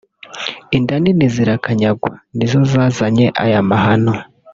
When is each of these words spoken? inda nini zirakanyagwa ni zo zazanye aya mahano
inda 0.77 0.95
nini 1.03 1.25
zirakanyagwa 1.33 2.11
ni 2.35 2.45
zo 2.51 2.59
zazanye 2.71 3.25
aya 3.43 3.61
mahano 3.69 4.13